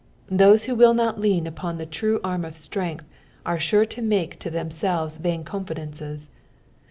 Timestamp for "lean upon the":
1.19-1.85